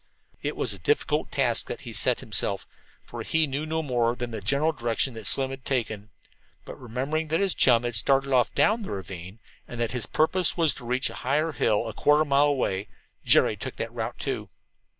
[0.41, 2.65] It was a difficult task that he set himself,
[3.03, 6.09] for he knew no more than the general direction that Slim had taken.
[6.65, 9.37] But remembering that his chum had started off down the ravine,
[9.67, 12.45] and that his purpose was to reach a higher hill a quarter of a mile
[12.47, 12.87] away,
[13.25, 14.49] Jerry took that route, too.